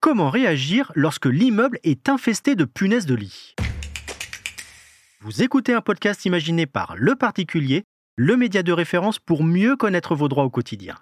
[0.00, 3.54] Comment réagir lorsque l'immeuble est infesté de punaises de lit?
[5.20, 7.84] Vous écoutez un podcast imaginé par Le Particulier,
[8.16, 10.98] le média de référence pour mieux connaître vos droits au quotidien.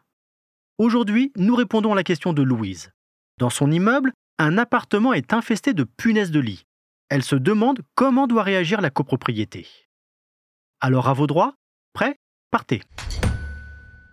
[0.77, 2.93] Aujourd'hui, nous répondons à la question de Louise.
[3.39, 6.67] Dans son immeuble, un appartement est infesté de punaises de lit.
[7.09, 9.67] Elle se demande comment doit réagir la copropriété.
[10.81, 11.55] Alors à vos droits
[11.93, 12.17] Prêt?
[12.51, 12.83] Partez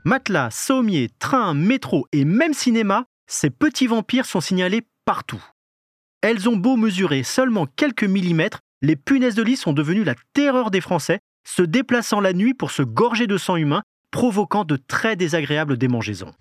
[0.06, 5.44] Matelas, sommier, train, métro et même cinéma, ces petits vampires sont signalés partout.
[6.22, 10.72] Elles ont beau mesurer seulement quelques millimètres, les punaises de lit sont devenues la terreur
[10.72, 15.16] des Français, se déplaçant la nuit pour se gorger de sang humain, provoquant de très
[15.16, 16.34] désagréables démangeaisons.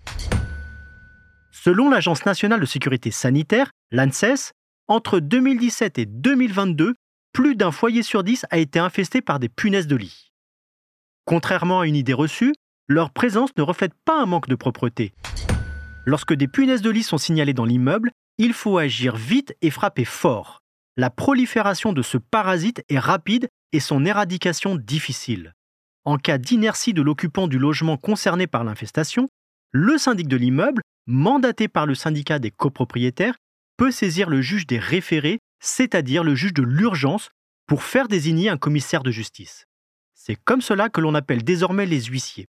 [1.51, 4.51] Selon l'Agence nationale de sécurité sanitaire, l'ANSES,
[4.87, 6.95] entre 2017 et 2022,
[7.33, 10.31] plus d'un foyer sur dix a été infesté par des punaises de lit.
[11.27, 12.55] Contrairement à une idée reçue,
[12.87, 15.13] leur présence ne reflète pas un manque de propreté.
[16.05, 20.05] Lorsque des punaises de lit sont signalées dans l'immeuble, il faut agir vite et frapper
[20.05, 20.61] fort.
[20.95, 25.53] La prolifération de ce parasite est rapide et son éradication difficile.
[26.05, 29.27] En cas d'inertie de l'occupant du logement concerné par l'infestation,
[29.73, 33.35] le syndic de l'immeuble, mandaté par le syndicat des copropriétaires,
[33.75, 37.31] peut saisir le juge des référés, c'est-à-dire le juge de l'urgence,
[37.67, 39.66] pour faire désigner un commissaire de justice.
[40.27, 42.47] C'est comme cela que l'on appelle désormais les huissiers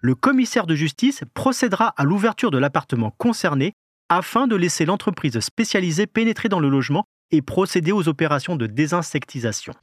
[0.00, 3.72] le commissaire de justice procédera à l'ouverture de l'appartement concerné
[4.08, 9.74] afin de laisser l'entreprise spécialisée pénétrer dans le logement et procéder aux opérations de désinsectisation.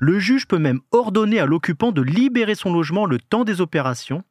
[0.00, 4.24] Le juge peut même ordonner à l'occupant de libérer son logement le temps des opérations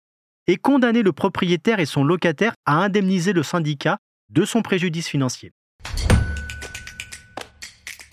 [0.47, 3.97] et condamner le propriétaire et son locataire à indemniser le syndicat
[4.29, 5.51] de son préjudice financier.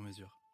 [0.00, 0.49] sur mesure.